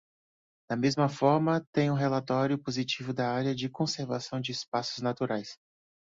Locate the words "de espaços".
4.41-4.97